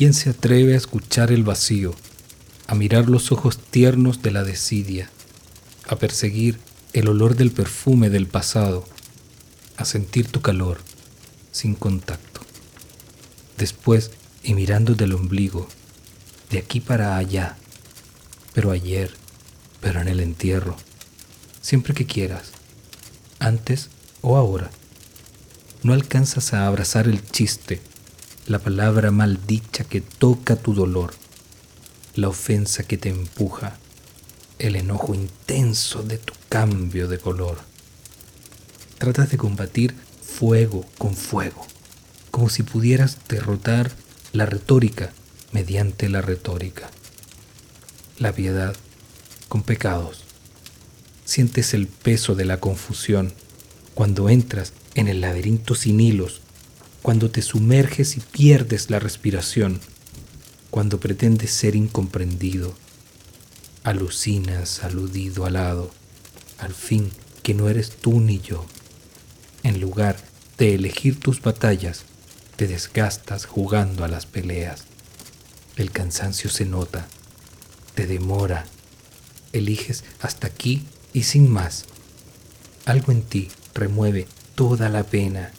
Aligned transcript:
¿Quién 0.00 0.14
se 0.14 0.30
atreve 0.30 0.72
a 0.72 0.76
escuchar 0.78 1.30
el 1.30 1.44
vacío, 1.44 1.94
a 2.66 2.74
mirar 2.74 3.10
los 3.10 3.32
ojos 3.32 3.58
tiernos 3.58 4.22
de 4.22 4.30
la 4.30 4.44
desidia, 4.44 5.10
a 5.86 5.96
perseguir 5.96 6.58
el 6.94 7.08
olor 7.08 7.36
del 7.36 7.50
perfume 7.50 8.08
del 8.08 8.26
pasado, 8.26 8.86
a 9.76 9.84
sentir 9.84 10.26
tu 10.26 10.40
calor 10.40 10.80
sin 11.52 11.74
contacto? 11.74 12.40
Después, 13.58 14.12
y 14.42 14.54
mirando 14.54 14.94
del 14.94 15.12
ombligo, 15.12 15.68
de 16.48 16.60
aquí 16.60 16.80
para 16.80 17.18
allá, 17.18 17.58
pero 18.54 18.70
ayer, 18.70 19.12
pero 19.82 20.00
en 20.00 20.08
el 20.08 20.20
entierro, 20.20 20.78
siempre 21.60 21.92
que 21.92 22.06
quieras, 22.06 22.52
antes 23.38 23.90
o 24.22 24.38
ahora. 24.38 24.70
No 25.82 25.92
alcanzas 25.92 26.54
a 26.54 26.66
abrazar 26.66 27.06
el 27.06 27.22
chiste, 27.22 27.82
la 28.46 28.58
palabra 28.58 29.10
maldicha 29.10 29.84
que 29.84 30.00
toca 30.00 30.56
tu 30.56 30.74
dolor, 30.74 31.14
la 32.14 32.28
ofensa 32.28 32.82
que 32.82 32.96
te 32.96 33.08
empuja, 33.08 33.76
el 34.58 34.76
enojo 34.76 35.14
intenso 35.14 36.02
de 36.02 36.18
tu 36.18 36.34
cambio 36.48 37.08
de 37.08 37.18
color. 37.18 37.58
Tratas 38.98 39.30
de 39.30 39.36
combatir 39.36 39.94
fuego 40.22 40.84
con 40.98 41.14
fuego, 41.14 41.66
como 42.30 42.48
si 42.48 42.62
pudieras 42.62 43.18
derrotar 43.28 43.90
la 44.32 44.46
retórica 44.46 45.12
mediante 45.52 46.08
la 46.08 46.20
retórica. 46.20 46.90
La 48.18 48.32
piedad 48.32 48.74
con 49.48 49.62
pecados. 49.62 50.24
Sientes 51.24 51.74
el 51.74 51.86
peso 51.86 52.34
de 52.34 52.44
la 52.44 52.58
confusión 52.58 53.32
cuando 53.94 54.28
entras 54.28 54.72
en 54.94 55.08
el 55.08 55.20
laberinto 55.20 55.74
sin 55.74 56.00
hilos, 56.00 56.40
cuando 57.02 57.30
te 57.30 57.42
sumerges 57.42 58.16
y 58.16 58.20
pierdes 58.20 58.90
la 58.90 58.98
respiración, 58.98 59.80
cuando 60.70 61.00
pretendes 61.00 61.50
ser 61.50 61.74
incomprendido, 61.74 62.74
alucinas 63.84 64.84
aludido 64.84 65.46
alado, 65.46 65.90
al 66.58 66.74
fin 66.74 67.10
que 67.42 67.54
no 67.54 67.68
eres 67.68 67.90
tú 67.90 68.20
ni 68.20 68.40
yo. 68.40 68.66
En 69.62 69.80
lugar 69.80 70.16
de 70.58 70.74
elegir 70.74 71.18
tus 71.18 71.40
batallas, 71.40 72.04
te 72.56 72.66
desgastas 72.66 73.46
jugando 73.46 74.04
a 74.04 74.08
las 74.08 74.26
peleas. 74.26 74.84
El 75.76 75.90
cansancio 75.90 76.50
se 76.50 76.66
nota, 76.66 77.08
te 77.94 78.06
demora, 78.06 78.66
eliges 79.52 80.04
hasta 80.20 80.46
aquí 80.46 80.84
y 81.14 81.22
sin 81.22 81.50
más. 81.50 81.86
Algo 82.84 83.12
en 83.12 83.22
ti 83.22 83.48
remueve 83.74 84.26
toda 84.54 84.88
la 84.90 85.04
pena 85.04 85.52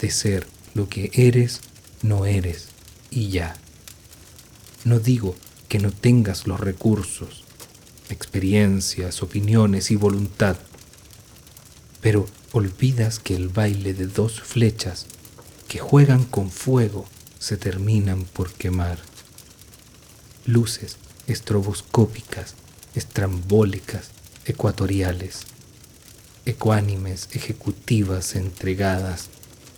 de 0.00 0.10
ser 0.10 0.51
lo 0.74 0.88
que 0.88 1.10
eres, 1.14 1.60
no 2.02 2.26
eres 2.26 2.68
y 3.10 3.28
ya. 3.28 3.56
No 4.84 4.98
digo 4.98 5.36
que 5.68 5.78
no 5.78 5.90
tengas 5.90 6.46
los 6.46 6.60
recursos, 6.60 7.44
experiencias, 8.08 9.22
opiniones 9.22 9.90
y 9.90 9.96
voluntad, 9.96 10.56
pero 12.00 12.26
olvidas 12.52 13.18
que 13.18 13.36
el 13.36 13.48
baile 13.48 13.94
de 13.94 14.06
dos 14.06 14.40
flechas 14.40 15.06
que 15.68 15.78
juegan 15.78 16.24
con 16.24 16.50
fuego 16.50 17.06
se 17.38 17.56
terminan 17.56 18.24
por 18.24 18.52
quemar. 18.52 18.98
Luces 20.44 20.96
estroboscópicas, 21.26 22.54
estrambólicas, 22.94 24.10
ecuatoriales 24.44 25.46
ecuánimes, 26.44 27.28
ejecutivas, 27.32 28.34
entregadas, 28.34 29.28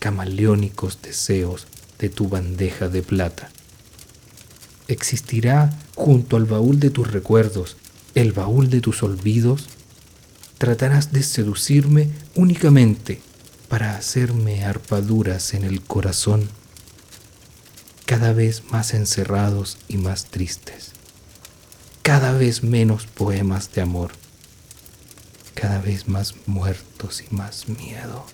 camaleónicos 0.04 1.00
deseos 1.00 1.66
de 1.98 2.10
tu 2.10 2.28
bandeja 2.28 2.90
de 2.90 3.02
plata. 3.02 3.48
¿Existirá 4.86 5.72
junto 5.94 6.36
al 6.36 6.44
baúl 6.44 6.78
de 6.78 6.90
tus 6.90 7.10
recuerdos 7.10 7.78
el 8.14 8.34
baúl 8.34 8.68
de 8.68 8.82
tus 8.82 9.02
olvidos? 9.02 9.64
Tratarás 10.58 11.10
de 11.10 11.22
seducirme 11.22 12.10
únicamente 12.34 13.22
para 13.68 13.96
hacerme 13.96 14.66
arpaduras 14.66 15.54
en 15.54 15.64
el 15.64 15.80
corazón, 15.80 16.50
cada 18.04 18.34
vez 18.34 18.62
más 18.70 18.92
encerrados 18.92 19.78
y 19.88 19.96
más 19.96 20.26
tristes, 20.26 20.92
cada 22.02 22.34
vez 22.34 22.62
menos 22.62 23.06
poemas 23.06 23.72
de 23.72 23.80
amor 23.80 24.10
cada 25.54 25.80
vez 25.80 26.08
más 26.08 26.34
muertos 26.46 27.22
y 27.22 27.34
más 27.34 27.68
miedo, 27.68 28.26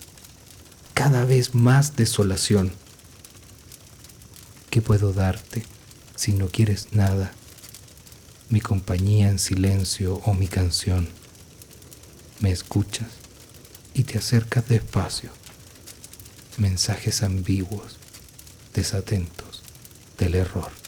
cada 0.93 1.25
vez 1.25 1.55
más 1.55 1.95
desolación. 1.95 2.71
¿Qué 4.69 4.81
puedo 4.81 5.13
darte 5.13 5.63
si 6.15 6.33
no 6.33 6.47
quieres 6.47 6.89
nada? 6.91 7.33
Mi 8.49 8.61
compañía 8.61 9.29
en 9.29 9.39
silencio 9.39 10.15
o 10.25 10.33
mi 10.33 10.47
canción. 10.47 11.09
Me 12.39 12.51
escuchas 12.51 13.09
y 13.93 14.03
te 14.03 14.17
acercas 14.17 14.67
despacio. 14.67 15.31
Mensajes 16.57 17.23
ambiguos, 17.23 17.97
desatentos 18.73 19.63
del 20.17 20.35
error. 20.35 20.80